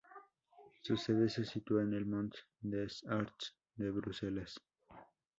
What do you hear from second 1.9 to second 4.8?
el "Mont des Arts" de Bruselas.